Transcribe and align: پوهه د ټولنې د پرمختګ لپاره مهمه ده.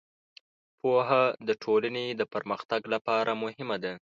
پوهه 0.79 1.23
د 1.47 1.49
ټولنې 1.63 2.05
د 2.19 2.21
پرمختګ 2.33 2.81
لپاره 2.93 3.31
مهمه 3.43 3.77
ده. 3.83 3.93